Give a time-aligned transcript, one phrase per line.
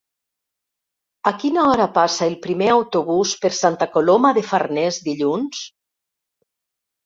[1.31, 5.65] A quina hora passa el primer autobús per Santa Coloma de Farners dilluns?